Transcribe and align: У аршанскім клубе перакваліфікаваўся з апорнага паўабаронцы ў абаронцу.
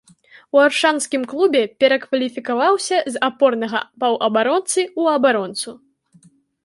У 0.55 0.61
аршанскім 0.67 1.25
клубе 1.33 1.61
перакваліфікаваўся 1.83 2.97
з 3.17 3.21
апорнага 3.29 3.79
паўабаронцы 4.05 4.81
ў 4.99 5.15
абаронцу. 5.19 5.69